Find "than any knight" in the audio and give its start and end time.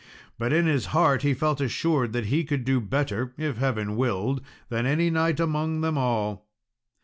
4.67-5.39